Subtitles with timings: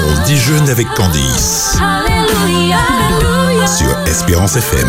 [0.00, 1.76] On déjeune avec Candice
[3.66, 4.88] sur Espérance FM.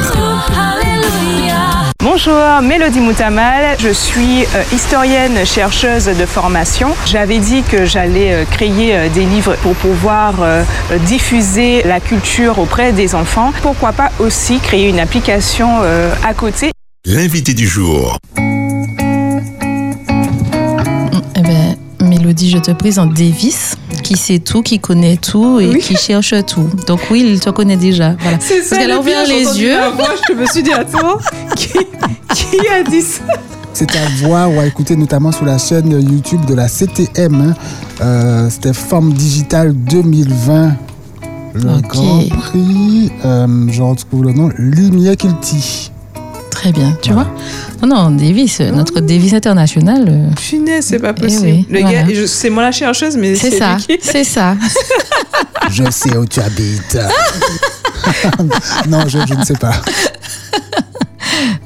[2.01, 3.75] Bonjour, Mélodie Moutamal.
[3.79, 6.89] Je suis euh, historienne chercheuse de formation.
[7.05, 10.63] J'avais dit que j'allais euh, créer euh, des livres pour pouvoir euh,
[11.07, 13.51] diffuser la culture auprès des enfants.
[13.61, 16.71] Pourquoi pas aussi créer une application euh, à côté?
[17.05, 18.17] L'invité du jour.
[21.35, 23.75] Eh ben, Mélodie, je te présente Davis,
[24.09, 25.79] qui sait tout, qui connaît tout et Oui.
[25.79, 26.67] qui cherche tout.
[26.87, 28.15] Donc oui, il te connaît déjà.
[28.19, 28.39] Voilà.
[28.39, 29.75] Parce qu'elle a ouvert les yeux.
[30.27, 31.19] je me suis dit, attends,
[31.55, 31.67] qui,
[32.33, 33.21] qui a dit ça?
[33.71, 37.35] C'est à voir ou à écouter notamment sur la chaîne YouTube de la CTM.
[37.39, 37.53] hein.
[38.01, 40.71] Euh, C'était Forme Digitale 2020.
[41.53, 41.81] Le.
[41.87, 45.91] Grand Prix, euh, je retrouve le nom, Lumière Kilti.
[46.59, 47.29] Très bien, tu Voilà.
[47.79, 47.87] vois.
[47.87, 51.45] Non, non, Davis, euh, notre Davis international, euh, Punaise, c'est pas Eh possible.
[51.45, 52.03] oui, Le voilà.
[52.03, 54.57] gars, je- c'est moi la chercheuse, mais c'est c'est ça, c'est ça.
[55.71, 56.97] Je sais où tu habites.
[58.89, 59.71] non, je, je ne sais pas.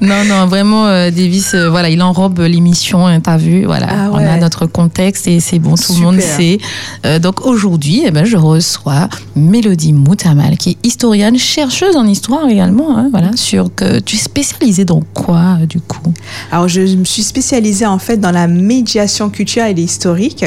[0.00, 3.86] Non, non, vraiment, euh, Davis, euh, voilà, il enrobe l'émission, hein, t'as vu, voilà.
[3.88, 6.58] Ah On a notre contexte et c'est bon, tout le monde sait.
[7.06, 12.48] Euh, donc aujourd'hui, eh ben, je reçois Mélodie Moutamal, qui est historienne, chercheuse en histoire
[12.48, 16.12] également, hein, voilà, sur que tu es spécialisée dans quoi, du coup?
[16.50, 20.44] Alors, je me suis spécialisée en fait dans la médiation culturelle et historique.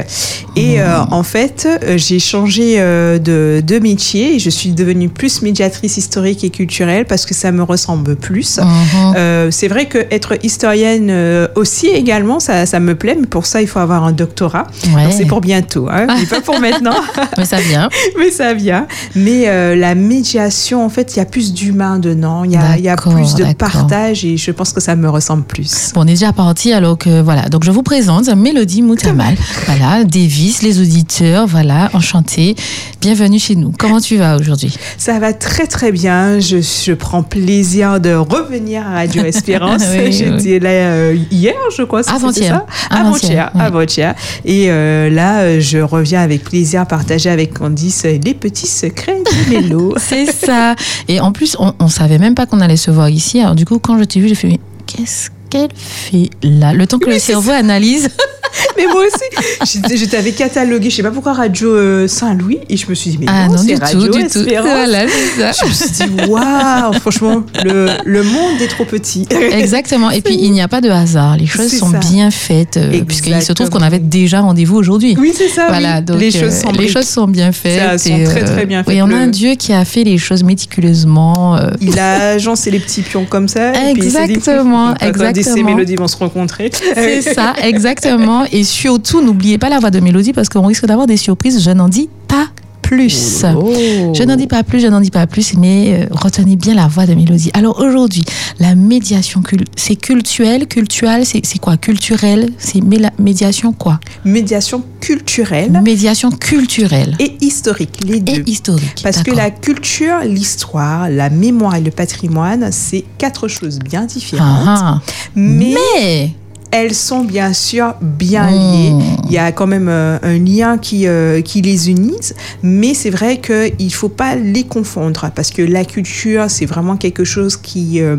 [0.55, 5.97] Et euh, en fait, j'ai changé de, de métier et je suis devenue plus médiatrice
[5.97, 8.59] historique et culturelle parce que ça me ressemble plus.
[8.59, 9.15] Mhm.
[9.17, 13.45] Euh, c'est vrai que être historienne euh, aussi également, ça, ça me plaît, mais pour
[13.45, 14.67] ça, il faut avoir un doctorat.
[14.95, 15.11] Ouais.
[15.11, 16.95] C'est pour bientôt, hein, mais pas pour maintenant,
[17.37, 17.89] Mais ça vient.
[18.19, 18.87] mais ça vient.
[19.15, 22.77] Mais euh, la médiation, en fait, il y a plus d'humain dedans, il y a,
[22.77, 25.91] y plus de partage et je pense que ça me ressemble plus.
[25.93, 27.49] Bon, on est déjà parti, alors que voilà.
[27.49, 29.35] Donc, je vous présente Mélodie Moutamal.
[29.65, 32.55] Voilà, Davis, les auditeurs, voilà, enchanté.
[33.01, 33.73] Bienvenue chez nous.
[33.77, 34.75] Comment tu vas aujourd'hui?
[34.97, 36.39] Ça va très très bien.
[36.39, 39.83] Je, je prends plaisir de revenir à Radio Espérance.
[39.97, 42.01] Oui, J'étais là euh, hier, je crois.
[42.09, 42.63] Avant-hier.
[42.89, 43.51] Avant-hier.
[43.57, 44.15] Avant-hier.
[44.43, 49.49] Et euh, là, euh, je reviens avec plaisir partager avec Candice les petits secrets du
[49.49, 49.93] mélo.
[49.97, 50.75] C'est ça.
[51.07, 53.39] Et en plus, on, on savait même pas qu'on allait se voir ici.
[53.39, 56.85] Alors, du coup, quand je t'ai vu, j'ai fait, mais qu'est-ce qu'elle fait là Le
[56.87, 58.09] temps que Oui, le cerveau analyse.
[58.77, 62.77] mais moi aussi, je, je t'avais catalogué, je sais pas pourquoi Radio euh, Saint-Louis, et
[62.77, 64.39] je me suis dit, mais ah non, non, c'est du Radio tout, du tout.
[64.61, 65.51] Voilà, ça.
[65.51, 69.27] Je me suis dit, waouh, franchement, le, le monde est trop petit.
[69.51, 70.09] Exactement.
[70.11, 71.37] Et puis, il n'y a pas de hasard.
[71.37, 71.99] Les choses sont ça.
[71.99, 73.85] bien faites, euh, puisqu'il se trouve qu'on Exactement.
[73.85, 75.15] avait déjà rendez-vous aujourd'hui.
[75.19, 75.67] Oui, c'est ça.
[75.67, 76.03] Voilà, oui.
[76.05, 77.79] donc les euh, choses sont les choses sont bien faites.
[77.79, 79.01] Ça, sont et, très, très bien faites.
[79.01, 81.57] on a un Dieu qui a fait les choses méticuleusement.
[81.57, 83.71] euh, Il a agencé les petits pions comme ça.
[83.89, 84.27] et puis il s'est
[85.41, 85.75] dit, exactement.
[85.75, 86.71] Mélodie vont se rencontrer.
[86.93, 88.45] C'est ça, exactement.
[88.51, 91.63] Et surtout, n'oubliez pas la voix de Mélodie parce qu'on risque d'avoir des surprises.
[91.63, 92.47] Je n'en dis pas
[92.87, 93.43] plus.
[93.53, 94.13] Oh.
[94.13, 96.87] Je n'en dis pas plus, je n'en dis pas plus, mais euh, retenez bien la
[96.87, 97.51] voix de Mélodie.
[97.53, 98.23] Alors aujourd'hui,
[98.59, 99.43] la médiation,
[99.75, 101.75] c'est cultuel, cultuel, c'est quoi?
[101.75, 102.81] Culturel, c'est
[103.19, 103.99] médiation quoi?
[104.23, 108.41] Médiation culturelle Médiation culturelle et historique, les deux.
[108.41, 109.01] et historique.
[109.03, 114.47] Parce que la culture, l'histoire, la mémoire et le patrimoine, c'est quatre choses bien différentes.
[114.65, 115.01] Ah, ah.
[115.35, 116.31] Mais, Mais
[116.71, 118.51] elles sont bien sûr bien Hmm.
[118.51, 118.93] liées.
[119.25, 122.33] Il y a quand même euh, un lien qui, euh, qui les unisse,
[122.63, 126.97] mais c'est vrai qu'il ne faut pas les confondre parce que la culture, c'est vraiment
[126.97, 128.17] quelque chose qui, euh,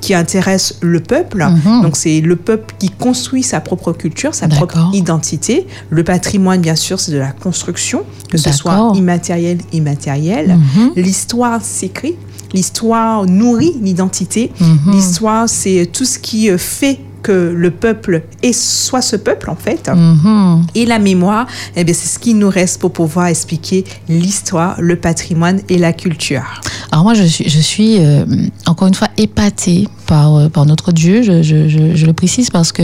[0.00, 1.44] qui intéresse le peuple.
[1.44, 1.82] Mhm.
[1.82, 5.66] Donc c'est le peuple qui construit sa propre culture, sa propre identité.
[5.90, 10.58] Le patrimoine, bien sûr, c'est de la construction, que ce soit immatériel, immatériel.
[10.76, 10.92] Mhm.
[10.96, 12.16] L'histoire s'écrit.
[12.52, 14.50] L'histoire nourrit l'identité.
[14.60, 14.92] Mhm.
[14.92, 19.88] L'histoire, c'est tout ce qui fait que le peuple est soit ce peuple en fait.
[19.88, 20.66] Mhm.
[20.74, 24.96] Et la mémoire, eh bien, c'est ce qui nous reste pour pouvoir expliquer l'histoire, le
[24.96, 26.60] patrimoine et la culture.
[26.92, 28.24] Alors moi, je suis, je suis euh,
[28.66, 31.22] encore une fois épatée par, euh, par notre Dieu.
[31.22, 32.82] Je, je, je, je le précise parce que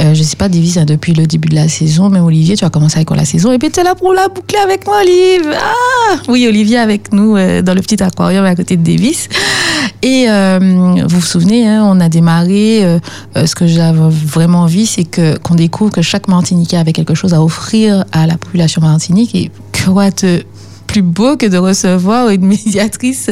[0.00, 2.64] euh, je sais pas, Davis, hein, depuis le début de la saison, même Olivier, tu
[2.64, 4.98] as commencé avec la saison, et puis tu es là pour la boucler avec moi,
[5.00, 5.54] Olive.
[5.54, 9.28] Ah oui, Olivier avec nous dans le petit aquarium à côté de Davis.
[10.02, 10.58] Et euh,
[11.06, 12.84] vous vous souvenez, hein, on a démarré.
[12.84, 12.98] euh,
[13.36, 17.14] euh, ce que j'avais vraiment envie, c'est que qu'on découvre que chaque Martiniquais avait quelque
[17.14, 19.34] chose à offrir à la population martinique.
[19.34, 19.50] Et
[19.84, 20.44] quoi de
[20.86, 23.30] plus beau que de recevoir une médiatrice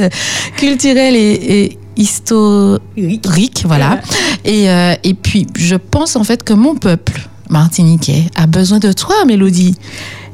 [0.56, 4.00] culturelle et, et historique, voilà.
[4.44, 8.92] Et, euh, et puis, je pense en fait que mon peuple martiniquais a besoin de
[8.92, 9.74] toi, Mélodie.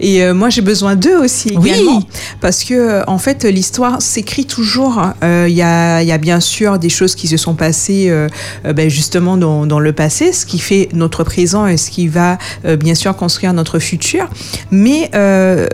[0.02, 2.02] Et euh, moi, j'ai besoin d'eux aussi également.
[2.40, 5.00] Parce que, euh, en fait, l'histoire s'écrit toujours.
[5.22, 8.08] Euh, Il y, a, il y a bien sûr des choses qui se sont passées
[8.10, 8.28] euh,
[8.74, 12.36] ben, justement dans, dans le passé, ce qui fait notre présent et ce qui va
[12.78, 14.28] bien sûr construire notre futur.
[14.70, 15.10] Mais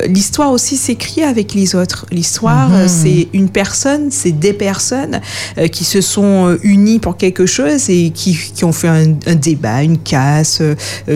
[0.07, 2.07] l'histoire aussi s'écrit avec les autres.
[2.13, 5.21] L'histoire, euh, c'est une personne, c'est des personnes
[5.73, 9.83] qui se sont unies pour quelque chose et qui, qui ont fait un, un débat,
[9.83, 10.61] une casse,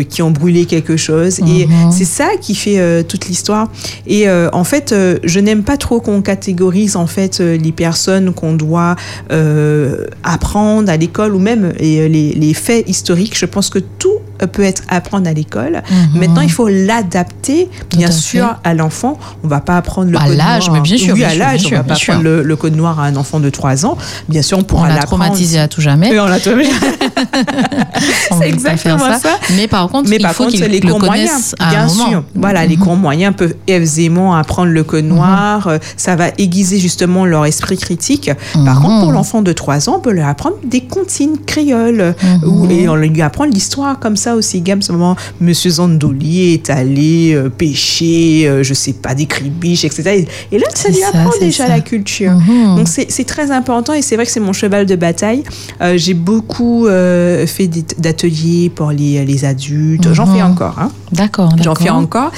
[0.09, 1.41] qui ont brûlé quelque chose.
[1.41, 3.71] Et c'est ça qui fait toute l'histoire.
[4.07, 7.73] Et euh, en fait, euh, je n'aime pas trop qu'on catégorise en fait euh, les
[7.73, 8.97] personnes qu'on doit
[9.31, 13.37] euh, apprendre à l'école ou même euh, les, les faits historiques.
[13.39, 15.83] Je pense que tout euh, peut être apprendre à l'école.
[16.15, 18.69] Maintenant, il faut l'adapter, bien sûr, fait.
[18.71, 19.19] à l'enfant.
[19.45, 20.77] On va pas apprendre le À code l'âge, noir.
[20.77, 22.57] mais bien sûr, Oui, bien à l'âge, bien on va pas bien apprendre le, le
[22.57, 23.97] code noir à un enfant de 3 ans.
[24.29, 25.23] Bien sûr, on On pourra l'a l'apprendre.
[25.25, 26.19] traumatisé à tout jamais.
[26.19, 26.71] On l'a traumatisé.
[28.31, 29.39] On c'est exactement ça.
[29.57, 31.87] Mais par contre, Mais il par faut contre, les le cours moyens, connaissent à bien
[31.87, 32.09] moment.
[32.09, 32.25] sûr.
[32.35, 35.67] Voilà, les cours moyens peuvent aisément apprendre le code noir.
[35.69, 38.31] euh, Ça va aiguiser justement leur esprit critique.
[38.65, 42.15] Par contre, pour l'enfant de 3 ans, on peut lui apprendre des comptines créoles.
[42.47, 44.61] Ou- et on lui apprend l'histoire comme ça aussi.
[44.61, 49.85] Gamme, ce moment, Monsieur Zandoli est allé euh, pêcher, euh, je sais pas, des cribiches,
[49.85, 50.27] etc.
[50.51, 51.69] Et, et là, ça lui ça, apprend déjà ça.
[51.69, 52.33] la culture.
[52.33, 52.77] Mhm.
[52.77, 55.43] Donc c'est très important et c'est vrai que c'est mon cheval de bataille.
[55.81, 57.69] Euh, J'ai beaucoup euh, fait
[57.99, 60.13] d'ateliers pour les, les adultes.
[60.13, 60.35] J'en Mhm.
[60.37, 60.79] fais encore.
[60.79, 60.91] Hein.
[61.13, 62.33] D'accord, J'en fais encore.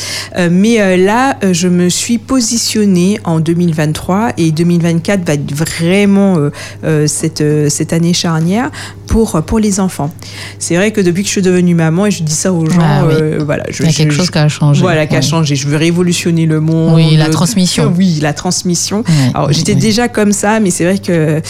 [0.50, 6.36] Mais là, je me suis positionnée en 2023 et 2024 va être vraiment
[7.06, 8.70] cette, cette année charnière
[9.06, 10.12] pour, pour les enfants.
[10.58, 12.78] C'est vrai que depuis que je suis devenue maman, et je dis ça aux gens,
[12.82, 13.14] Ah oui.
[13.20, 14.80] euh, voilà, je, Il y a quelque je- chose qui a changé.
[14.80, 15.22] Voilà, qui a Ouais.
[15.22, 15.54] changé.
[15.56, 16.94] Je veux révolutionner le monde.
[16.94, 17.92] Oui, la transmission.
[17.96, 19.04] Oui, la transmission.
[19.34, 21.40] Alors, oui, j'étais déjà comme ça, mais c'est vrai que euh,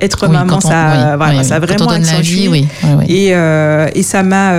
[0.00, 2.66] être maman, on- ça, voilà, a vraiment Quand on donne la vie, oui.
[3.08, 4.54] Et, euh, et ça m'a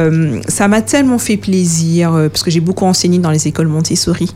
[0.47, 4.29] ça m'a tellement fait plaisir parce que j'ai beaucoup enseigné dans les écoles Montessori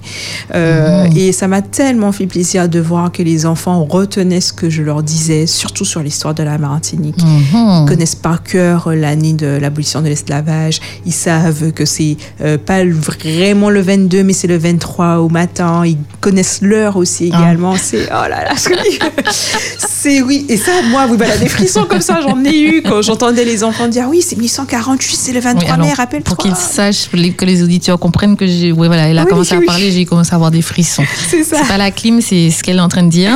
[0.53, 1.17] Euh, Mhm.
[1.17, 4.81] et ça m'a tellement fait plaisir de voir que les enfants retenaient ce que je
[4.83, 7.83] leur disais surtout sur l'histoire de la Martinique Mhm.
[7.83, 10.79] ils connaissent par cœur l'année de l'abolition de l'esclavage.
[11.05, 15.83] Ils savent que c'est euh, pas vraiment le 22, mais c'est le 23 au matin.
[15.85, 17.39] Ils connaissent l'heure aussi Ah.
[17.39, 17.75] également.
[17.77, 18.53] C'est oh là là,
[19.79, 20.45] c'est oui.
[20.49, 23.63] Et ça, moi, vous voilà des frissons comme ça, j'en ai eu quand j'entendais les
[23.63, 26.35] enfants dire oui, c'est 1848, c'est le 23 Oui, alors, mai, rappelle-toi.
[26.35, 28.71] Pour qu'ils sachent, que les auditeurs comprennent que j'ai.
[28.71, 29.63] Oui, voilà, elle a Oui, commencé oui.
[29.63, 31.03] à parler, j'ai commencé à avoir des frissons.
[31.29, 31.57] C'est ça.
[31.61, 33.31] C'est pas la clim, c'est ce qu'elle est en train de dire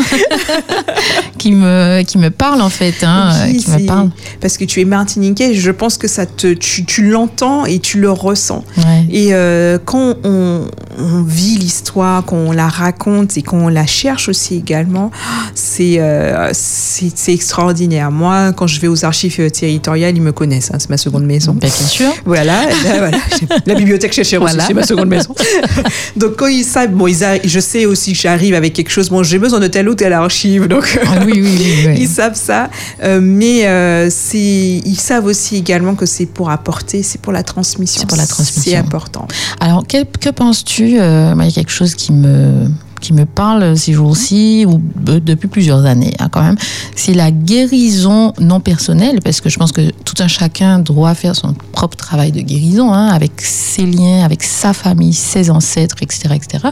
[1.38, 4.10] qui me qui me parle en fait, hein, Oui, qui me c'est- parle.
[4.42, 7.29] Parce que tu es martiniquais, je pense que ça te, tu, tu l'entends
[7.68, 8.64] et tu le ressens.
[8.78, 9.06] Ouais.
[9.12, 10.68] Et euh, quand on,
[10.98, 15.12] on vit l'histoire, qu'on la raconte et qu'on la cherche aussi également,
[15.56, 18.12] c'est euh, c'est c'est extraordinaire.
[18.12, 20.72] Moi, quand je vais aux archives euh, territoriales, ils me connaissent.
[20.74, 21.54] hein, c'est ma seconde maison.
[21.54, 22.10] Ben, bien sûr.
[22.26, 23.18] Voilà, là, voilà.
[23.66, 24.66] la bibliothèque chez Chéreau, Voilà.
[24.68, 25.34] c'est ma seconde maison.
[26.16, 29.10] donc quand ils savent, bon, ils je sais aussi que j'arrive avec quelque chose.
[29.10, 31.84] Bon, j'ai besoin de telle ou telle archive, donc Ah oui, oui, oui.
[31.88, 31.96] oui.
[32.00, 32.70] ils savent ça,
[33.04, 33.66] Euh, mais
[34.10, 34.38] c'est,
[34.86, 38.02] ils savent aussi également que c'est pour apporter, c'est pour la transmission.
[38.02, 38.72] C'est pour la transmission.
[38.72, 39.28] C'est important.
[39.60, 42.70] Alors, que, que penses-tu Il y a quelque chose qui me
[43.00, 46.58] qui me parle ces jours-ci ou euh, depuis plusieurs années hein, quand même,
[46.96, 51.36] c'est la guérison non personnelle parce que je pense que tout un chacun doit faire
[51.36, 56.36] son propre travail de guérison hein, avec ses liens, avec sa famille, ses ancêtres, etc.,
[56.36, 56.64] etc.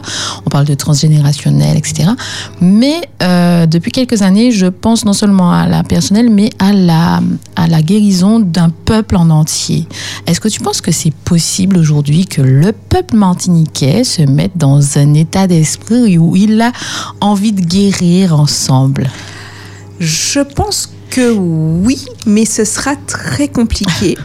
[0.46, 2.10] On parle de transgénérationnel, etc.
[2.60, 7.20] Mais euh, depuis quelques années, je pense non seulement à la personnelle, mais à la
[7.56, 9.86] à la guérison d'un peuple en entier.
[10.26, 14.98] Est-ce que tu penses que c'est possible aujourd'hui que le peuple martiniquais se mette dans
[14.98, 16.72] un état d'esprit où il a
[17.20, 19.10] envie de guérir ensemble.
[20.00, 24.16] Je pense que oui, mais ce sera très compliqué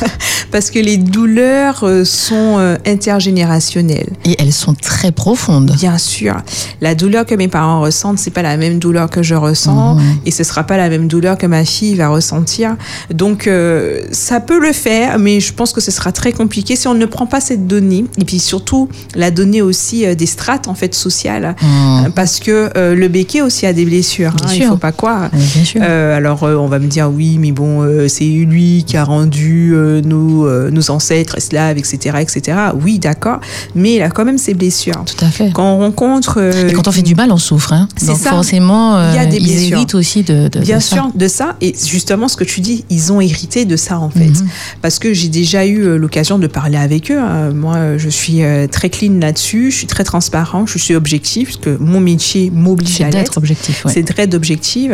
[0.50, 4.10] parce que les douleurs euh, sont euh, intergénérationnelles.
[4.24, 5.72] Et elles sont très profondes.
[5.76, 6.36] Bien sûr,
[6.80, 10.02] la douleur que mes parents ressentent, c'est pas la même douleur que je ressens, Mhm.
[10.26, 12.76] et ce sera pas la même douleur que ma fille va ressentir.
[13.12, 16.86] Donc, euh, ça peut le faire, mais je pense que ce sera très compliqué si
[16.88, 20.74] on ne prend pas cette donnée, et puis surtout la donnée aussi des strates en
[20.74, 22.10] fait sociales, Mmh.
[22.14, 24.32] parce que euh, le béquet aussi a des blessures.
[24.32, 25.30] Bien hein, il faut pas croire.
[25.32, 25.80] Oui, bien sûr.
[25.84, 29.04] Euh, alors euh, on va me dire oui, mais bon, euh, c'est lui qui a
[29.04, 32.58] rendu euh, nos, nos ancêtres esclaves, etc., etc.
[32.82, 33.40] Oui, d'accord,
[33.74, 35.04] mais il a quand même ses blessures.
[35.06, 35.50] Tout à fait.
[35.52, 37.72] Quand on rencontre Et quand on fait du mal, on souffre.
[37.72, 37.88] Hein.
[37.96, 38.30] C'est Donc ça.
[38.30, 39.86] forcément, Il y a des ils blessures.
[39.98, 40.96] aussi de, de Bien de ça.
[40.96, 41.56] sûr, de ça.
[41.60, 44.28] Et justement, ce que tu dis, ils ont hérité de ça, en fait.
[44.28, 44.48] Mhm.
[44.80, 47.18] Parce que j'ai déjà eu l'occasion de parler avec eux.
[47.18, 47.50] hein.
[47.52, 49.70] Moi, je suis très clean là-dessus.
[49.70, 50.66] Je suis très transparent.
[50.66, 53.38] Je suis objectif, parce que mon métier m'oblige C'est à d'être l'être.
[53.38, 53.84] objectif.
[53.84, 53.92] ouais.
[53.92, 54.90] C'est très d'objectif.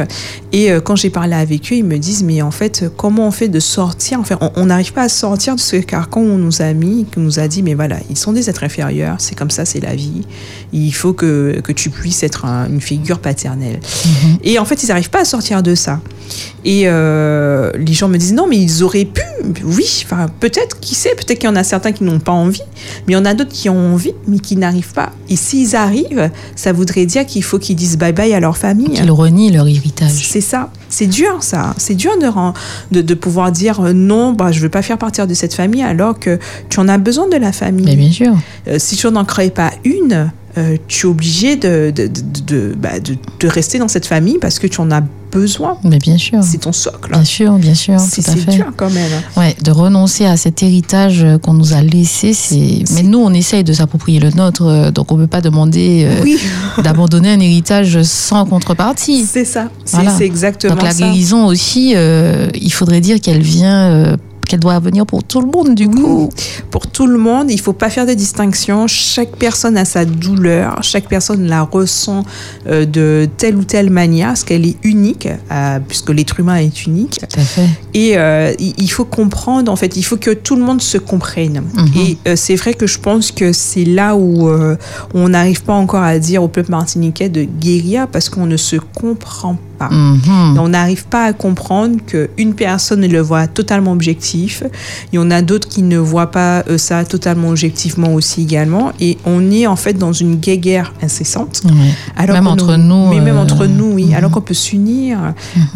[0.53, 3.31] Et quand j'ai parlé parlé avec eux, ils me disent, mais en fait, comment on
[3.31, 6.39] fait de sortir Enfin, on- on n'arrive pas à sortir de ce carcan où on
[6.39, 9.35] nous a mis, qu'on nous a dit, mais voilà, ils sont des êtres inférieurs, c'est
[9.37, 10.23] comme ça, c'est la vie.
[10.73, 13.81] Il faut que, que tu puisses être un- une figure paternelle.
[14.43, 16.01] Et en fait, ils n'arrivent pas à sortir de ça.
[16.65, 19.23] Et euh, les gens me disent non, mais ils auraient pu.
[19.65, 22.61] Oui, enfin peut-être, qui sait, peut-être qu'il y en a certains qui n'ont pas envie,
[23.07, 25.13] mais il y en a d'autres qui ont envie, mais qui n'arrivent pas.
[25.31, 28.91] Et s'ils arrivent, ça voudrait dire qu'il faut qu'ils disent bye bye à leur famille.
[28.91, 30.11] Qu'ils renient leur héritage.
[30.11, 30.71] C'est ça.
[30.99, 31.75] C'est dur, ça.
[31.77, 32.27] C'est dur de,
[32.97, 35.55] de, de pouvoir dire euh, non, bah, je ne veux pas faire partir de cette
[35.55, 36.41] famille alors que
[36.71, 37.85] tu en as besoin de la famille.
[37.87, 38.35] Mais bien sûr.
[38.67, 42.75] Euh, si tu n'en crées pas une, euh, tu es obligé de, de, de, de-
[42.77, 45.77] bah, de- de rester dans cette famille parce que tu en as besoin.
[45.85, 46.41] Mais bien sûr.
[46.43, 47.11] C'est ton socle.
[47.13, 49.11] Bien sûr, bien sûr, C'est dur quand même.
[49.37, 52.85] Ouais, de renoncer à cet héritage qu'on nous a laissé, c'est.
[52.95, 56.07] Mais nous, on essaye de s'approprier le nôtre, euh, donc on ne peut pas demander
[56.09, 56.39] euh, Oui,
[56.83, 59.25] d'abandonner un héritage sans contrepartie.
[59.31, 59.69] c'est ça.
[59.85, 60.17] C'est Voilà.
[60.21, 61.05] exactement Donc la ça.
[61.05, 64.17] guérison aussi, euh, il faudrait dire qu'elle vient, euh,
[64.49, 66.29] qu'elle doit venir pour tout le monde du coup.
[66.71, 68.87] Pour tout le monde, il faut pas faire de distinction.
[68.89, 70.83] Chaque personne a sa douleur.
[70.83, 72.25] Chaque personne la ressent
[72.67, 76.87] euh, de telle ou telle manière, parce qu'elle est unique, euh, puisque l'être humain est
[76.87, 77.21] unique.
[77.21, 77.69] Tout à fait.
[77.95, 81.63] Et euh, il faut comprendre, en fait, il faut que tout le monde se comprenne.
[81.75, 82.17] Mhm.
[82.27, 84.49] Et c'est vrai que je pense que c'est là où
[85.15, 88.77] on n'arrive pas encore à dire au peuple martiniquais de guérir parce qu'on ne se
[88.77, 89.68] comprend pas.
[89.91, 90.59] Mhm.
[90.59, 94.63] On n'arrive pas à comprendre qu'une personne le voit totalement objectif.
[95.13, 98.93] Il y en a d'autres qui ne voient pas euh, ça totalement objectivement aussi également.
[99.01, 101.63] Et on est en fait dans une guéguerre incessante.
[102.17, 104.07] Alors Même entre nous- nous, Mais même euh, entre nous, oui.
[104.07, 104.15] mhm.
[104.15, 105.19] Alors qu'on peut s'unir.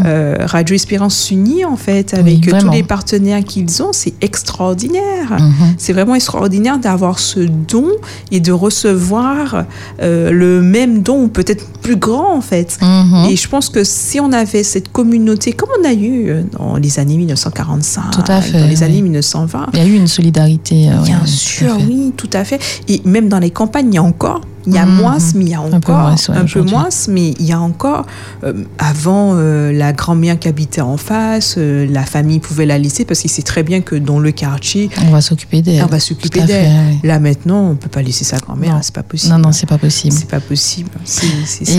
[0.05, 3.93] Euh, Radio Espérance s'unit en fait avec euh, tous les partenaires qu'ils ont.
[3.93, 5.31] C'est extraordinaire.
[5.39, 5.75] Mhm.
[5.79, 7.87] C'est vraiment extraordinaire d'avoir ce don
[8.31, 9.65] et de recevoir
[10.03, 12.79] euh, le même don peut-être plus grand en fait.
[12.81, 13.27] Mhm.
[13.31, 16.77] Et je pense que si on avait cette communauté, comme on a eu euh, dans
[16.77, 18.85] les années 1945, Tout à fait, dans les oui.
[18.85, 20.89] années 1920, Il y a eu une solidarité.
[20.91, 22.59] euh, Bien ouais, sûr, oui, tout à fait.
[22.89, 24.95] Et même dans les campagnes, il y a encore, il y a Mhm.
[24.95, 26.71] moins, mais il y a encore, Un peu moins, ouais, un peu aujourd'hui.
[26.75, 28.07] moins, mais il y a encore,
[28.45, 33.05] euh, avant, euh, la grand-mère qui habitait en face, euh, la famille pouvait la laisser
[33.05, 35.83] parce qu'il sait très bien que dans le quartier, On va s'occuper d'elle.
[35.83, 36.71] on va s'occuper d'elle.
[36.93, 36.99] oui.
[37.03, 39.33] Là, maintenant, on peut pas laisser sa grand-mère, c'est pas possible.
[39.35, 40.15] Non, non, c'est pas possible.
[40.17, 40.91] c'est pas possible.
[41.05, 41.73] C'est ça.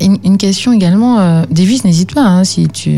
[0.00, 2.92] Une, une question également, euh, Davis, n'hésite pas hein, si, tu,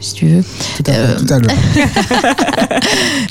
[0.00, 0.44] si tu veux.
[0.76, 1.50] Tout à, Euh, tout à l'heure.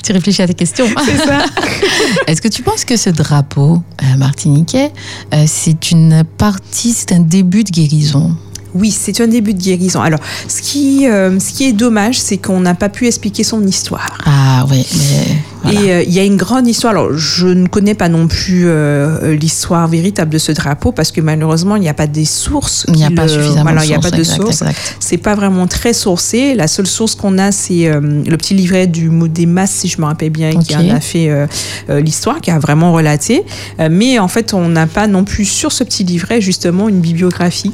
[0.02, 0.86] Tu réfléchis à tes questions.
[1.04, 1.44] C'est ça.
[2.26, 4.90] Est-ce que tu penses que ce drapeau euh, martiniquais,
[5.34, 8.34] euh, c'est une partie, c'est un début de guérison?
[8.74, 10.00] Oui, c'est un début de guérison.
[10.00, 13.66] Alors, ce qui, euh, ce qui est dommage, c'est qu'on n'a pas pu expliquer son
[13.66, 14.16] histoire.
[14.24, 15.80] Ah oui, mais voilà.
[15.80, 16.92] Et euh, il y a une grande histoire.
[16.92, 21.20] Alors, je ne connais pas non plus euh, l'histoire véritable de ce drapeau parce que
[21.20, 22.84] malheureusement, il n'y a pas des sources.
[22.88, 24.36] il n'y a pas le- suffisamment Voilà, de il n'y a sources, pas de exact,
[24.42, 24.64] sources.
[25.00, 26.54] C'est pas vraiment très sourcé.
[26.54, 29.88] La seule source qu'on a, c'est euh, le petit livret du mot des masses, si
[29.88, 31.46] je me rappelle bien, qui en a fait euh,
[31.90, 33.42] euh, l'histoire, qui a vraiment relaté.
[33.80, 37.00] Euh, mais en fait, on n'a pas non plus sur ce petit livret justement une
[37.00, 37.72] bibliographie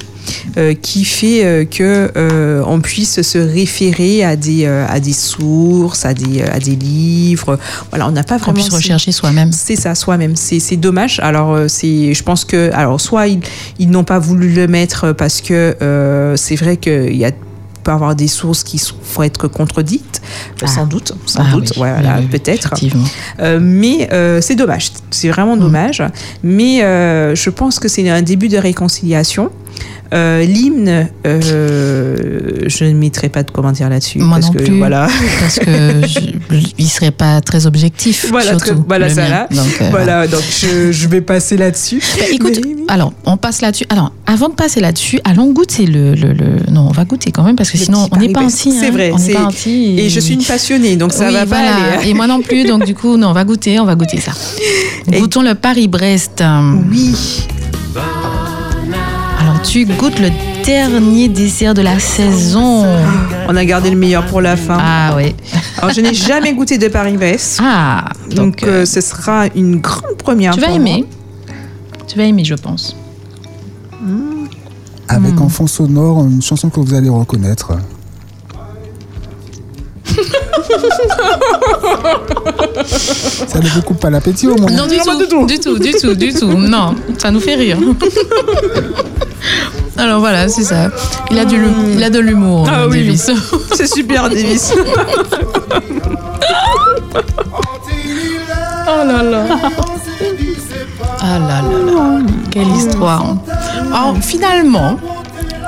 [0.59, 5.13] euh, qui fait euh, que euh, on puisse se référer à des euh, à des
[5.13, 7.59] sources, à des euh, à des livres.
[7.91, 9.53] Voilà, on n'a pas Qu'on vraiment puisse rechercher soi-même.
[9.53, 10.37] c'est ça, soi-même.
[10.37, 11.21] C'est c'est dommage.
[11.23, 13.41] Alors, euh, c'est, je pense que, alors, soit ils,
[13.79, 17.31] ils n'ont pas voulu le mettre parce que euh, c'est vrai qu'il y a
[17.85, 20.67] peut avoir des sources qui sont- faut être contredites, euh, Ah.
[20.67, 22.75] sans doute, sans Ah doute, oui, voilà, oui, peut-être.
[23.41, 25.61] Euh, mais euh, c'est dommage, c'est vraiment Mm.
[25.61, 26.03] dommage.
[26.43, 29.51] Mais euh, je pense que c'est un début de réconciliation.
[30.15, 32.17] Euh, L'hymne, euh,
[32.67, 34.19] je ne mettrai pas de commentaire là-dessus.
[34.19, 34.79] Moi parce non que, plus.
[34.79, 35.07] Voilà.
[35.41, 36.21] Parce que je,
[36.79, 38.27] il serait pas très objectif.
[38.31, 39.29] Voilà, surtout, très- voilà, ça mien.
[39.29, 39.49] là.
[39.51, 42.01] Donc, euh, voilà, donc je, je vais passer là-dessus.
[42.19, 43.85] Bah, écoute, Mais alors, on passe là-dessus.
[43.91, 47.43] Alors, avant de passer là-dessus, allons goûter le, le, le- Non, on va goûter quand
[47.43, 48.73] même parce que Le sinon, petit on n'est pas anti.
[48.73, 48.91] C'est hein.
[48.91, 49.99] vrai, On n'est c'est- pas anti.
[49.99, 51.71] Et je suis une passionnée, donc ça Oui, va voilà.
[51.71, 52.09] pas aller.
[52.11, 54.33] Et moi non plus, donc du coup, non, on va goûter, on va goûter ça.
[55.13, 56.43] Et- Goûtons le Paris-Brest.
[56.91, 57.15] Oui,
[59.63, 60.31] tu goûtes le
[60.65, 62.85] dernier dessert de la saison.
[63.49, 64.77] on a gardé le meilleur pour la fin.
[64.81, 65.35] Ah, ouais.
[65.79, 70.17] Alors, je n'ai jamais goûté de Paris-Brest, Ah, donc, donc, euh, ce sera une grande
[70.19, 70.53] première.
[70.55, 71.05] tu vas pour aimer.
[71.07, 71.55] moi.
[72.07, 72.97] Tu vas aimer, je pense.
[75.11, 75.43] Avec Hmm.
[75.43, 77.73] en fond sonore une chanson que vous allez reconnaître.
[83.47, 86.15] Ça ne vous coupe pas l'appétit au moins Non, du tout, du tout, du tout,
[86.15, 86.53] du tout.
[86.53, 87.79] Non, ça nous fait rire.
[89.99, 90.91] Alors voilà, c'est ça.
[91.31, 91.61] Il a, du,
[91.93, 93.05] il a de l'humour, Ah oui.
[93.05, 93.31] Davis.
[93.75, 94.73] C'est super, Davis.
[98.91, 99.45] Oh là là.
[101.21, 102.21] Ah là là là.
[102.51, 103.37] Quelle histoire.
[103.93, 104.97] Alors finalement,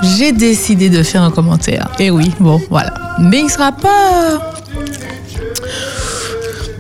[0.03, 1.89] j'ai décidé de faire un commentaire.
[1.99, 2.93] Et oui, bon, voilà.
[3.19, 4.41] Mais il sera pas.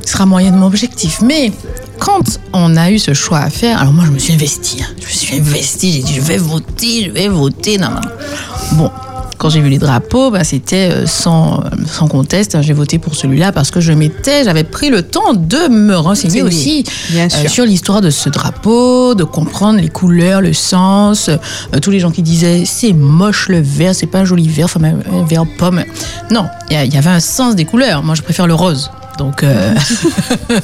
[0.03, 1.21] Il sera moyennement objectif.
[1.23, 1.53] Mais
[2.01, 4.79] quand on a eu ce choix à faire, alors moi je me suis investie.
[4.83, 4.87] hein.
[5.01, 7.79] Je me suis investie, j'ai dit je vais voter, je vais voter.
[7.79, 8.01] Non, non.
[8.73, 8.91] Bon,
[9.39, 12.55] quand j'ai vu les drapeaux, bah, c'était euh, sans, euh, sans conteste.
[12.55, 12.63] hein.
[12.63, 16.43] J'ai voté pour celui-là parce que je m'étais, j'avais pris le temps de me renseigner
[16.43, 21.29] aussi bien euh, sur l'histoire de ce drapeau, de comprendre les couleurs, le sens.
[21.29, 24.67] Euh, tous les gens qui disaient c'est moche le vert, c'est pas un joli vert,
[24.67, 25.85] enfin un vert pomme.
[26.31, 28.03] Non, il y, a- il y avait un sens des couleurs.
[28.03, 28.91] Moi, je préfère le rose.
[29.21, 29.75] Donc euh,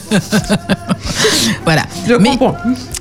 [1.64, 1.82] voilà.
[2.08, 2.56] Je Mais- comprends.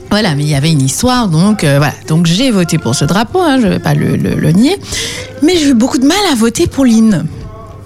[0.10, 1.94] voilà, mais il y avait une histoire, donc euh, voilà.
[2.08, 4.76] Donc j'ai voté pour ce drapeau, hein, je ne vais pas le, le- le nier.
[5.44, 7.26] Mais j'ai eu beaucoup de mal à voter pour l'hymne.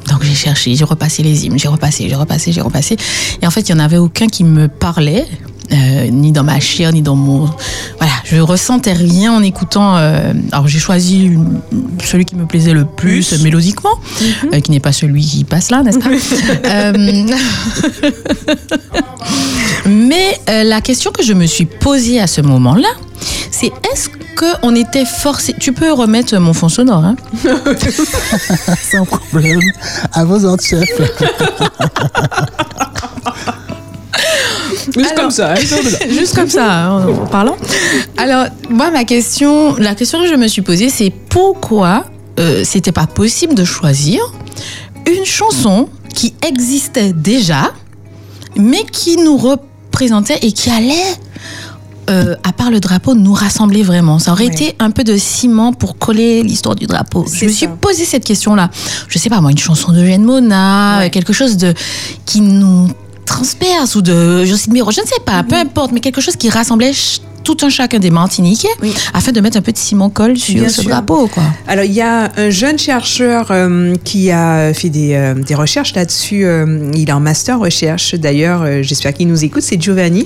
[0.10, 2.98] Donc j'ai cherché, j'ai repassé les hymnes, j'ai repassé, j'ai repassé, j'ai repassé.
[3.44, 5.28] Et en fait, il n'y en avait aucun qui me parlait,
[5.72, 7.50] euh, ni dans ma chair, ni dans mon...
[7.98, 9.96] Voilà, je ressentais rien en écoutant...
[9.98, 11.60] euh, Alors j'ai choisi une-
[12.04, 13.44] celui qui me plaisait le plus, Plus.
[13.44, 13.90] mélodiquement,
[14.54, 16.10] euh, qui n'est pas celui qui passe là, n'est-ce pas
[19.86, 22.88] Mais la question que je me suis posée à ce moment-là,
[23.52, 24.10] c'est est-ce
[24.62, 25.54] qu'on était forcé...
[25.60, 27.16] Tu peux remettre mon fond sonore, hein
[28.92, 29.60] Sans problème.
[30.14, 30.88] À vos chef.
[35.00, 35.54] Juste Alors- comme ça.
[35.54, 36.10] hein.
[36.10, 37.56] Juste comme ça, hein, en, en parlant.
[38.18, 42.06] Alors, moi, ma question, la question que je me suis posée, c'est pourquoi
[42.40, 44.20] euh, c'était pas possible de choisir
[45.08, 47.72] une chanson qui existait déjà,
[48.58, 50.94] mais qui nous représentait et qui allait,
[52.10, 54.20] euh, à part le drapeau, nous rassembler vraiment.
[54.20, 54.52] Ça aurait Ouais.
[54.54, 57.26] été un peu de ciment pour coller l'histoire du drapeau.
[57.32, 58.70] Je me suis posé cette question-là.
[59.08, 61.10] Je sais pas, moi, une chanson de Jeanne Mona, Ouais.
[61.10, 61.74] quelque chose de
[62.26, 62.90] qui nous
[63.30, 66.50] transperce ou de Jocelyne Miro, je ne sais pas, peu importe, mais quelque chose qui
[66.50, 66.92] rassemblait
[67.44, 68.94] tout un chacun des Martiniquais Oui.
[69.14, 70.90] afin de mettre un peu de ciment colle sur Bien ce sûr.
[70.90, 71.44] drapeau, quoi.
[71.68, 75.94] Alors, il y a un jeune chercheur euh, qui a fait des, euh, des recherches
[75.96, 76.44] là-dessus.
[76.44, 78.14] euh, il est en master recherche.
[78.16, 79.64] D'ailleurs, j'espère qu'il nous écoute.
[79.64, 80.26] C'est Giovanni.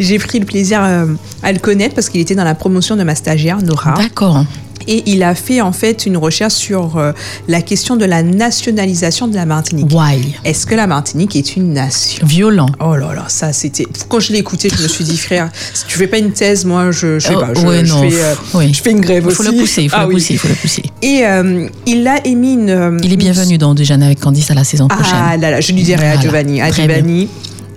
[0.00, 3.14] J'ai pris le plaisir à le connaître parce qu'il était dans la promotion de ma
[3.14, 3.94] stagiaire, Nora.
[3.94, 4.44] D'accord.
[4.88, 7.12] Et il a fait en fait une recherche sur euh,
[7.48, 9.86] la question de la nationalisation de la Martinique.
[9.92, 10.34] Why?
[10.44, 12.26] Est-ce que la Martinique est une nation?
[12.26, 12.68] Violent.
[12.80, 13.86] Oh là là, ça c'était.
[14.08, 16.64] Quand je l'ai écouté, je me suis dit, frère, si tu fais pas une thèse,
[16.64, 18.72] moi, je, je sais Oh, pas, je, ouais, je non, fais, euh, oui.
[18.74, 19.36] je fais une grève Il aussi.
[19.36, 20.14] faut le pousser, il faut Ah le oui.
[20.14, 20.82] pousser, il faut le pousser.
[21.02, 22.98] Et euh, il a émis une.
[23.02, 25.14] Il est bienvenu dans Déjeuner avec Candice à la saison prochaine.
[25.16, 26.20] Ah là là, je lui dirai à.
[26.20, 26.60] Giovanni.
[26.60, 27.26] À Très bien.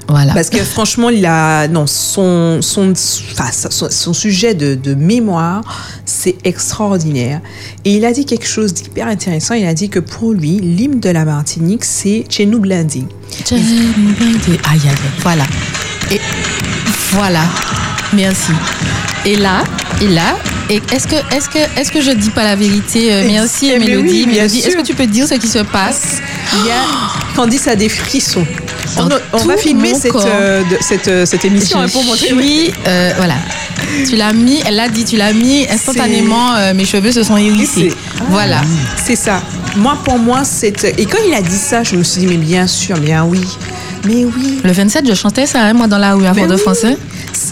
[0.08, 0.34] Voilà.
[0.34, 1.68] Parce que franchement, il a.
[1.68, 5.62] Non, son, son, enfin, son, son sujet de, de mémoire,
[6.06, 7.42] c'est extraordinaire.
[7.86, 9.56] Et il a dit quelque chose d'hyper intéressant.
[9.56, 13.06] Il a dit que pour lui, l'hymne de la Martinique, c'est Chez nous blindés.
[13.52, 13.60] Aïe,
[14.70, 14.96] aïe, aïe.
[15.20, 15.44] Voilà.
[16.12, 16.20] Et
[17.12, 17.42] voilà.
[18.14, 18.52] Merci.
[19.26, 19.64] Et là,
[20.02, 20.38] et là,
[20.70, 23.80] et est-ce que, est-ce que, est-ce que je dis pas la vérité euh, Merci, Eh
[23.80, 24.10] ben Mélodie.
[24.10, 26.20] oui, Mélodie, est-ce que tu peux dire ce qui se passe?
[26.54, 26.76] Il y a.
[27.36, 28.46] Candice a des frissons.
[29.34, 32.28] On, va filmer cette, euh, de- cette, euh, cette émission hein, pour montrer.
[32.28, 33.36] suis, euh, voilà.
[34.08, 36.56] Tu l'as mis, elle l'a dit, tu l'as mis instantanément.
[36.56, 37.92] euh, mes cheveux se sont hérissés.
[38.30, 38.62] Voilà.
[39.04, 39.42] C'est ça.
[39.76, 40.84] Moi, pour moi, c'est.
[40.98, 43.42] Et quand il a dit ça, je me suis dit, mais bien sûr, bien oui.
[44.06, 44.60] Mais oui.
[44.64, 46.80] Le 27, je chantais ça, hein, moi, dans la rue à Fort-de-France.
[46.84, 46.92] oui.
[46.94, 46.98] hein.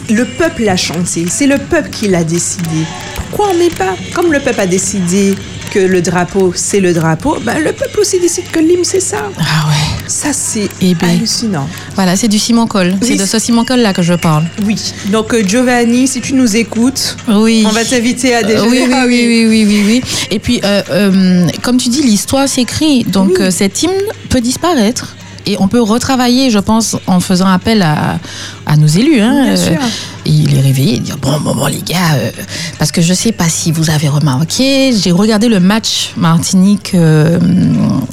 [0.09, 1.25] Le peuple l'a chanté.
[1.29, 2.85] C'est le peuple qui l'a décidé.
[3.15, 5.35] Pourquoi on met pas Comme le peuple a décidé
[5.71, 9.17] que le drapeau, c'est le drapeau, ben, le peuple aussi décide que l'hymne, c'est ça.
[9.39, 10.02] Ah ouais.
[10.07, 11.09] Ça, c'est Eh ben.
[11.09, 11.67] hallucinant.
[11.95, 12.95] Voilà, c'est du ciment-colle.
[13.01, 13.17] C'est Oui.
[13.17, 14.43] de ce ciment-colle-là que je parle.
[14.65, 14.75] Oui.
[15.07, 17.63] Donc, euh, Giovanni, si tu nous écoutes, Oui.
[17.67, 18.67] on va t'inviter à déjeuner.
[18.69, 20.25] oui, oui, Ah oui, oui, oui, oui, oui.
[20.31, 23.03] Et puis, euh, euh, comme tu dis, l'histoire s'écrit.
[23.05, 23.51] Donc, Oui.
[23.51, 23.91] cet hymne
[24.29, 25.15] peut disparaître.
[25.45, 28.17] Et on peut retravailler, je pense, en faisant appel à,
[28.65, 29.19] à nos élus.
[29.19, 29.79] Hein, Bien sûr.
[30.25, 32.31] Et les réveiller et dire bon, bon, bon, les gars, euh,
[32.79, 36.91] parce que je sais pas si vous avez remarqué, j'ai regardé le match Martinique.
[36.95, 37.39] euh,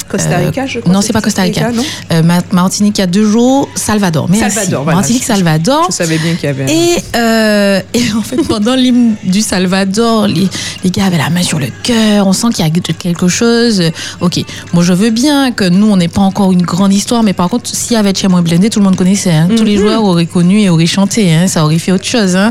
[0.08, 0.92] Costa Rica, euh, je crois.
[0.92, 1.70] Non, c'est pas Costa Rica.
[1.72, 4.28] non Euh, Ma- Martinique il y a deux jours, Salvador.
[4.28, 4.54] Merci.
[4.56, 4.96] Salvador, voilà.
[4.98, 5.86] Martinique, Salvador.
[5.90, 6.64] Je savais bien qu'il y avait.
[6.64, 10.48] un- Et, euh, et en fait, pendant l'hymne du Salvador, les,
[10.84, 13.82] les gars avaient la main sur le cœur, on sent qu'il y a quelque chose.
[14.20, 14.40] Ok,
[14.72, 17.48] moi je veux bien que nous, on n'ait pas encore une grande histoire, mais par
[17.48, 19.30] contre, s'il y avait Chez moi blindé, tout le monde connaissait.
[19.32, 19.48] hein.
[19.56, 19.82] Tous les Mhm.
[19.82, 21.46] joueurs auraient connu et auraient chanté, hein.
[21.46, 22.34] ça aurait fait autre chose.
[22.36, 22.50] hein.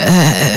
[0.00, 0.06] Euh,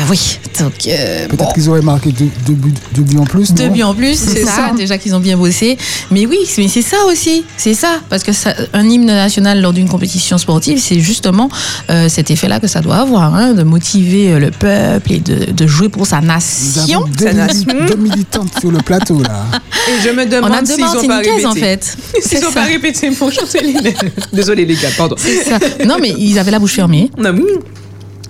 [0.10, 1.52] oui, donc euh, Peut-être bon.
[1.54, 3.54] qu'ils auraient marqué deux, deux buts, deux buts en plus.
[3.54, 4.74] Deux non buts en plus, c'est ça, ça.
[4.76, 5.78] déjà qu'ils ont bien bossé.
[6.12, 9.74] Mais oui, mais c'est ça aussi, c'est ça, parce que ça, un hymne national lors
[9.74, 11.50] d'une compétition sportive, c'est justement
[11.90, 15.68] euh, cet effet-là que ça doit avoir, hein, de motiver le peuple et de, de
[15.68, 17.02] jouer pour sa Nous nation.
[17.04, 19.46] avons deux, mili- deux militantes sur le plateau, là.
[19.88, 21.78] Et je me On a demande deux s'ils ont pas Martiniquaises en répété.
[21.86, 21.98] fait.
[22.28, 23.94] S'ils n'ont pas répété pour chanter les
[24.34, 25.16] Désolé les gars, pardon.
[25.18, 25.60] Ça.
[25.86, 27.10] Non, mais ils avaient la bouche fermée.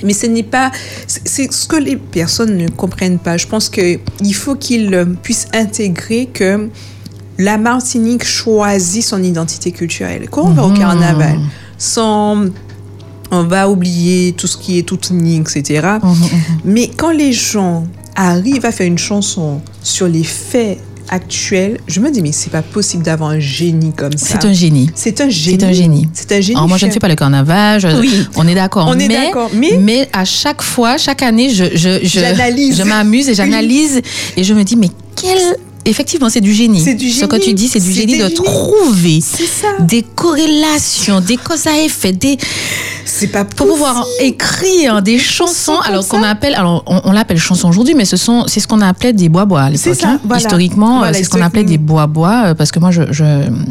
[0.04, 0.72] Mais ce n'est pas,
[1.08, 3.38] c'est ce que les personnes ne comprennent pas.
[3.38, 6.70] Je pense que il faut qu'ils euh, puissent intégrer que
[7.38, 10.28] la Martinique choisit son identité culturelle.
[10.30, 11.40] Quand on va au carnaval,
[11.78, 12.46] sans,
[13.32, 15.98] on va oublier tout ce qui est toutini, etc.
[16.66, 20.80] Mais quand les gens arrivent à faire une chanson sur les faits
[21.12, 24.40] actuels, je me dis mais c'est pas possible d'avoir un génie comme ça.
[24.40, 24.90] C'est un génie.
[24.96, 25.58] C'est un génie.
[25.60, 26.08] C'est un génie.
[26.14, 26.56] C'est un génie.
[26.58, 27.80] Alors moi, je ne fais pas le carnaval.
[27.82, 28.26] je- Oui.
[28.36, 28.88] On est d'accord.
[28.90, 32.84] On est mais- d'accord, mais- mais à chaque fois, chaque année, je, je, je, je
[32.84, 34.02] m'amuse et j'analyse
[34.38, 35.38] et je me dis, mais quel.
[35.84, 36.80] Effectivement, c'est du génie.
[36.80, 37.48] C'est du Ce que génie.
[37.48, 39.20] tu dis, c'est du génie de trouver
[39.80, 42.38] des corrélations, des causes à effet, des,
[43.14, 47.68] C'est pas pour pouvoir écrire des chansons, alors qu'on appelle, alors on, on l'appelle chanson
[47.68, 49.84] aujourd'hui, mais ce sont, c'est ce qu'on appelait des bois-bois à l'époque.
[50.14, 50.20] Hein.
[50.24, 50.42] voilà.
[50.42, 53.26] Historiquement, Voilà, euh, c'est ce qu'on appelait des bois-bois, euh, parce que moi, je, je,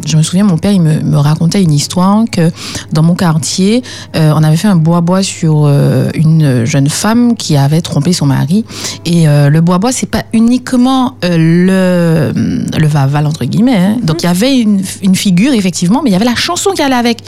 [0.07, 2.51] je me souviens, mon père, il me, me racontait une histoire que
[2.93, 3.83] dans mon quartier,
[4.15, 8.27] euh, on avait fait un bois-bois sur euh, une jeune femme qui avait trompé son
[8.27, 8.65] mari,
[9.07, 12.33] et euh, le bois-bois, c'est pas uniquement le,
[12.79, 13.77] le vaval entre guillemets.
[13.77, 13.97] hein.
[14.03, 16.83] Donc il y avait une, une figure effectivement, mais il y avait la chanson qui
[16.83, 17.23] allait avec.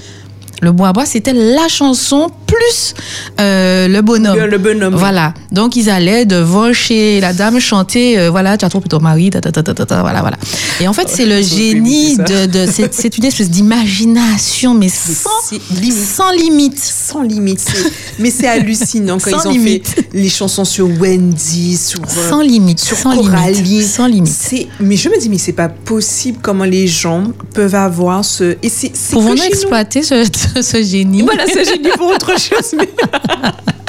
[0.62, 2.94] Le bois-bois, c'était la chanson plus
[3.40, 4.37] euh, le bonhomme.
[4.38, 4.94] Le- le bonhomme.
[4.94, 5.35] Voilà.
[5.51, 9.31] Donc, ils allaient devant chez la dame chanter, euh, voilà, tu as trompé ton mari,
[9.31, 10.37] ta, ta, ta, ta, ta, ta, voilà, voilà.
[10.81, 15.94] Et en fait, c'est le génie de, de c'est, une espèce d'imagination, mais sans, limite.
[15.96, 16.79] sans limite.
[16.79, 17.75] sans limite.
[18.20, 19.88] Mais c'est hallucinant quand Sans ils ont limite.
[19.88, 22.79] fait les chansons sur Wendy, sur, euh, Sans limite.
[22.79, 23.61] sur sans Coralie.
[23.62, 23.87] limite.
[23.88, 24.68] Sans limite.
[24.79, 28.57] Mais je me dis, mais c'est pas possible comment les gens peuvent avoir ce.
[28.62, 30.22] Et c'est, Pouvons-nous exploiter ce,
[30.62, 32.75] ce génie Voilà, c'est génie pour autre chose.
[32.77, 32.88] Mais,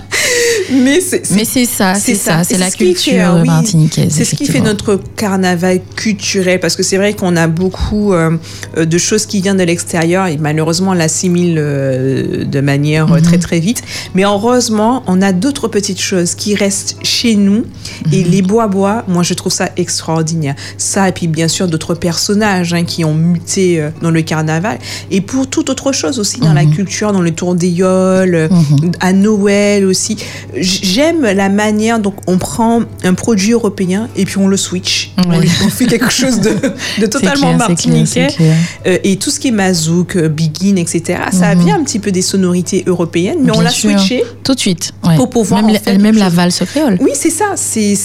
[0.72, 4.12] mais c'est, ça, c'est ça, c'est la culture euh, oui, martiniquaise.
[4.12, 8.38] C'est ce qui fait notre carnaval culturel, parce que c'est vrai qu'on a beaucoup euh,
[8.78, 13.18] euh, de choses qui viennent de l'extérieur et malheureusement on l'assimile euh, de manière euh,
[13.18, 13.22] Mhm.
[13.24, 13.82] très très vite.
[14.16, 17.66] Mais heureusement, on a d'autres petites choses qui restent chez nous
[18.06, 18.14] Mhm.
[18.14, 20.56] et les bois-bois, moi je trouve ça extraordinaire.
[20.78, 24.80] Ça et puis bien sûr d'autres personnages hein, qui ont muté euh, dans le carnaval
[25.12, 28.92] et pour toute autre chose aussi dans la culture, dans le tour des yoles, Mhm.
[29.00, 30.18] à Noël aussi.
[30.56, 35.12] J'aime la manière dont on prend un produit européen et puis on le switch.
[35.28, 38.28] On, lui- on fait quelque chose de, totalement clair, martiniquais.
[38.28, 38.56] clair.
[38.86, 41.20] Euh, et tout ce qui est mazouk, euh, begin, etc.
[41.32, 41.64] Ça Mhm.
[41.66, 44.24] vient un petit peu des sonorités européennes, mais on l'a switché.
[44.44, 44.92] Tout de suite.
[45.06, 45.16] ouais.
[45.16, 46.98] Pour pouvoir même, en la- faire même la valse créole.
[47.02, 47.54] Oui, c'est ça.
[47.56, 47.96] C'est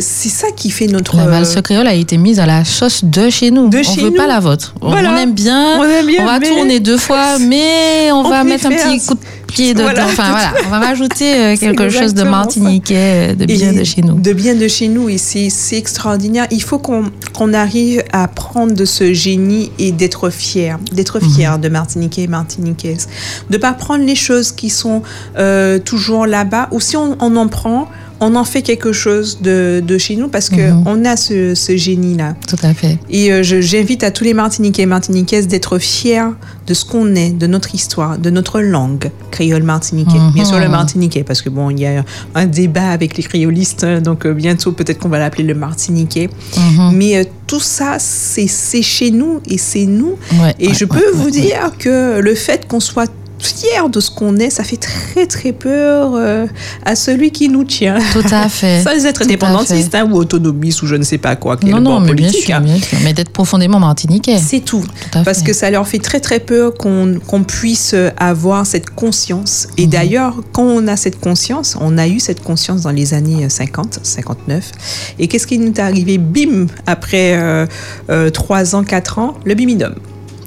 [0.00, 1.16] ça qui fait notre.
[1.16, 3.68] La euh, valse créole a été mise à la sauce de chez nous.
[3.68, 4.16] De on chez veut nous.
[4.16, 4.74] pas la vôtre.
[4.80, 5.12] On- Voilà.
[5.12, 5.78] On aime bien.
[5.78, 9.04] On aime bien, va mais- tourner deux fois, mais on, On va mettre un petit
[9.04, 9.20] coup de
[9.52, 9.84] pied dedans.
[9.84, 10.04] Voilà.
[10.06, 13.84] Enfin voilà, on va rajouter euh, quelque chose de martiniquais, euh, de bien Et de
[13.84, 14.14] chez nous.
[14.14, 15.08] De bien de chez nous.
[15.08, 16.46] Et c'est extraordinaire.
[16.50, 20.78] Il faut qu'on qu'on arrive à prendre de ce génie et d'être fier.
[20.92, 21.30] D'être Mhm.
[21.30, 23.08] fier de Martiniquais et Martiniquaises.
[23.50, 25.02] De pas prendre les choses qui sont
[25.38, 26.68] euh, toujours là-bas.
[26.72, 27.88] Ou si on, on en prend,
[28.22, 30.84] on en fait quelque chose de, de chez nous parce que Mhm.
[30.86, 32.36] on a ce, ce génie-là.
[32.48, 32.98] Tout à fait.
[33.10, 36.22] Et euh, j'invite à tous les Martiniquais et Martiniquaises d'être fiers
[36.66, 40.18] de ce qu'on est, de notre histoire, de notre langue créole martiniquais.
[40.18, 40.32] Mhm.
[40.34, 42.04] Bien sûr, le martiniquais, parce que bon, il y a
[42.36, 46.30] un débat avec les créolistes, hein, donc euh, bientôt peut-être qu'on va l'appeler le martiniquais.
[46.56, 46.92] Mhm.
[46.94, 48.46] Mais euh, tout ça, c'est
[48.82, 50.14] chez nous et c'est nous.
[50.40, 53.10] Ouais, Et ouais, je peux ouais, vous dire que le fait qu'on soit
[53.42, 56.46] fier de ce qu'on est, ça fait très très peur euh,
[56.84, 57.98] à celui qui nous tient.
[58.12, 58.82] Tout à fait.
[58.94, 59.98] Les être fait.
[59.98, 62.46] hein, ou autonomistes ou je ne sais pas quoi, quel Non, non, mais bien politique.
[62.46, 62.60] sûr, hein.
[62.60, 62.98] bien sûr.
[63.04, 64.38] Mais d'être profondément martiniquais.
[64.38, 64.82] C'est tout.
[65.12, 65.44] Tout Parce fait.
[65.46, 69.68] que ça leur fait très très peur qu'on puisse avoir cette conscience.
[69.76, 69.90] Et Mhm.
[69.90, 73.98] d'ailleurs, quand on a cette conscience, on a eu cette conscience dans les années 50,
[74.02, 74.70] 59.
[75.18, 76.18] Et qu'est-ce qui nous est arrivé?
[76.18, 77.66] Bim Après euh,
[78.10, 79.94] euh, 3 ans, 4 ans, le bimidum.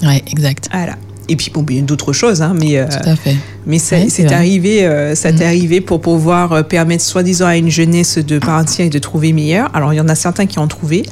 [0.04, 0.70] Ouais, exact.
[0.72, 0.96] Voilà.
[1.28, 3.36] Et puis, bon, bien d'autres choses, hein, mais, euh, Tout à fait.
[3.66, 5.48] mais ça- Ouais, c'est c'est arrivé, euh, ça t'est Mhm.
[5.50, 9.70] arrivé pour pouvoir euh, permettre soi-disant à une jeunesse de partir et de trouver meilleur.
[9.76, 11.04] Alors, il y en a certains qui ont trouvé,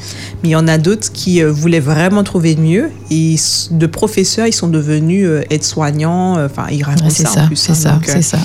[0.43, 2.91] mais il y en a d'autres qui euh, voulaient vraiment trouver mieux.
[3.09, 3.35] Et
[3.71, 6.43] de professeurs, ils sont devenus aides-soignants.
[6.45, 7.55] Enfin, ils racontent Ouais, c'est ça, ça, en plus.
[7.55, 8.37] c'est hein, ça, donc, euh, c'est ça.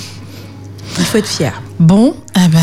[0.97, 1.61] Il faut être fier.
[1.79, 2.59] Bon, eh ben,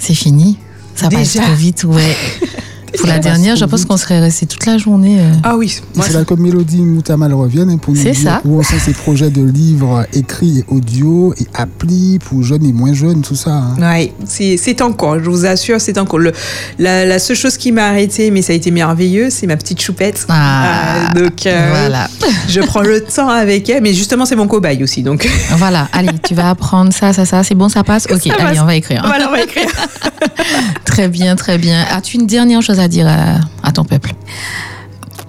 [0.00, 0.58] c'est fini.
[0.96, 1.44] Ça passe Déjà.
[1.46, 2.16] trop vite, ouais.
[2.98, 5.18] Pour la dernière, je pense qu'on serait resté toute la journée.
[5.20, 5.30] euh.
[5.42, 8.40] Ah oui, c'est là que Mélodie Moutamal revienne hein, pour nous C'est dire ça.
[8.44, 12.92] où sont ces projets de livres écrits et audio et applis pour jeunes et moins
[12.94, 13.50] jeunes, tout ça.
[13.50, 13.76] hein.
[13.80, 16.18] Ouais, c'est encore, je vous assure, c'est encore.
[16.18, 16.32] Le,
[16.78, 19.80] la, la seule chose qui m'a arrêté, mais ça a été merveilleux, c'est ma petite
[19.80, 20.26] choupette.
[20.28, 22.08] Ah, Euh, donc, euh, voilà.
[22.48, 25.02] je prends le temps avec elle, mais justement, c'est mon cobaye aussi.
[25.02, 28.06] Donc, Voilà, allez, tu vas apprendre ça, ça, ça, c'est bon, ça passe?
[28.10, 28.58] Ok, Ça allez, passe.
[28.62, 29.02] on va écrire.
[29.06, 29.66] voilà, on va écrire.
[30.84, 31.84] Très bien, très bien.
[31.90, 34.12] As-tu une dernière chose à dire à, à ton peuple.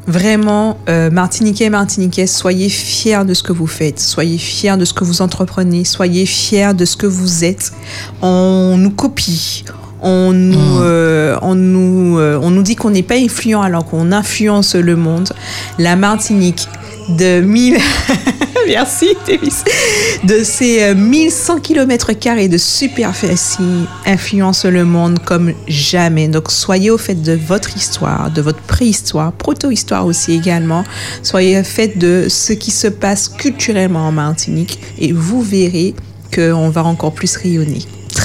[0.06, 4.84] Vraiment, euh, Martiniquais et Martiniquais, soyez fiers de ce que vous faites, soyez fiers de
[4.84, 7.72] ce que vous entreprenez, soyez fiers de ce que vous êtes.
[8.22, 9.64] On nous copie,
[10.02, 14.12] on nous, euh, on nous, euh, on nous dit qu'on n'est pas influent alors qu'on
[14.12, 15.30] influence le monde.
[15.80, 16.68] La Martinique
[17.10, 17.78] de 1000...
[18.68, 19.10] Merci.
[20.24, 22.12] De ces euh, 1100 km
[22.48, 26.28] de superficie influence le monde comme jamais.
[26.28, 30.84] Donc, soyez au fait de votre histoire, de votre préhistoire, proto-histoire aussi également.
[31.24, 35.94] Soyez au fait de ce qui se passe culturellement en Martinique et vous verrez
[36.34, 37.82] qu'on va encore plus rayonner.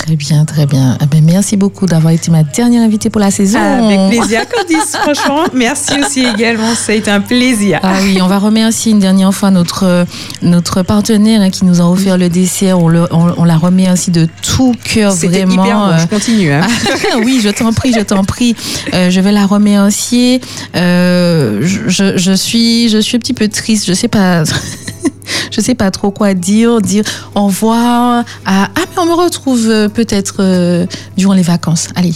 [0.09, 0.97] Très bien, très bien.
[1.03, 3.59] Eh ben, merci beaucoup d'avoir été ma dernière invitée pour la saison.
[3.61, 4.97] Avec plaisir, Candice.
[5.03, 6.75] Franchement, merci aussi également.
[6.75, 7.79] Ça a été un plaisir.
[7.83, 10.07] Ah oui, on va remercier une dernière fois notre,
[10.41, 12.79] notre partenaire hein, qui nous a offert le dessert.
[12.79, 15.53] On, le, on, on la remercie de tout cœur, vraiment.
[15.65, 15.89] hyper bon.
[15.93, 16.53] euh, Je continue.
[16.53, 16.67] Hein.
[17.23, 18.57] oui, je t'en prie, je t'en prie.
[18.95, 20.41] Euh, je vais la remercier.
[20.75, 23.85] Euh, je, je- je suis, je suis un petit peu triste.
[23.87, 24.45] Je sais pas.
[25.51, 28.25] Je sais pas trop quoi dire, dire au revoir.
[28.45, 28.65] À...
[28.65, 30.87] Ah, mais on me retrouve euh, peut-être euh,
[31.17, 31.89] durant les vacances.
[31.95, 32.15] Allez,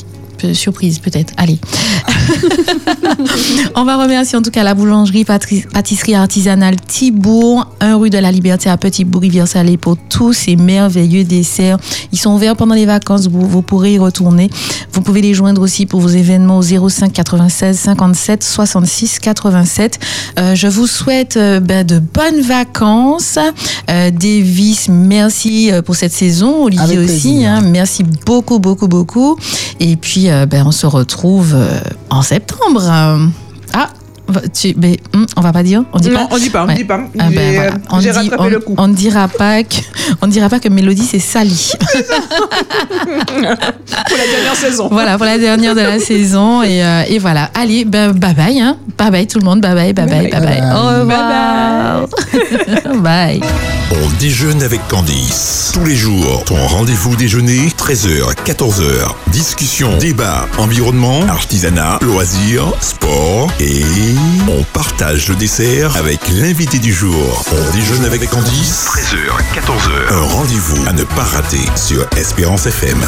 [0.53, 1.33] surprise peut-être.
[1.37, 1.59] Allez.
[3.75, 8.33] on va remercier en tout cas la boulangerie pâtisserie artisanale Thibourg, 1 rue de la
[8.33, 11.79] Liberté à Petit-Bourg, Rivière-Salée pour tous ces merveilleux desserts.
[12.13, 14.51] Ils sont ouverts pendant les vacances, vous, vous pourrez y retourner.
[14.93, 19.99] Vous pouvez les joindre aussi pour vos événements au 05 96 57 66 87.
[20.39, 23.39] Euh, je vous souhaite euh, ben, de bonnes vacances.
[23.91, 26.65] Euh, Davis, merci euh, pour cette saison.
[26.65, 29.37] Olivier Avec aussi, hein, merci beaucoup, beaucoup, beaucoup.
[29.81, 31.79] Et puis, euh, ben, on se retrouve euh,
[32.11, 32.83] en septembre.
[32.85, 33.27] Euh,
[33.75, 33.89] Ah,
[34.55, 36.69] tu, ben, hum, on va pas dire On dit Non, pas on dit pas, on
[36.69, 36.75] Ouais.
[36.75, 37.01] dit pas.
[37.19, 37.71] Ah ben, voilà.
[37.73, 38.09] euh, On dit-
[38.51, 38.75] le coup.
[38.79, 39.77] On ne dira pas que,
[40.21, 41.73] on ne dira pas que Mélodie c'est sali.
[43.27, 44.89] Pour la dernière saison.
[44.91, 47.51] voilà pour la dernière de la saison et, euh, et voilà.
[47.55, 48.77] Allez, ben, bye bye, hein.
[48.99, 49.61] Bye bye tout le monde.
[49.61, 50.41] Bye bye, bye bye, bye bye.
[50.41, 50.73] Bye bye.
[50.73, 52.07] Au revoir.
[53.03, 53.41] bye.
[53.93, 55.73] On déjeune avec Candice.
[55.75, 59.15] Tous les jours, ton rendez-vous déjeuner, 13h, 14h.
[59.29, 63.83] Discussion, débat, environnement, artisanat, loisirs, sport et
[64.49, 67.45] on partage le dessert avec l'invité du jour.
[67.53, 70.13] On déjeune avec Candice, 13h, 14h.
[70.13, 72.99] Un rendez-vous à ne pas rater sur Espérance FM.